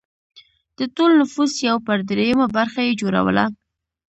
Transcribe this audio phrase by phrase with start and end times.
[0.77, 3.45] د ټول نفوس یو پر درېیمه برخه یې جوړوله.